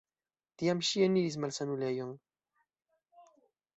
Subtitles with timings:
[0.61, 2.17] Tiam ŝi eniris malsanulejon.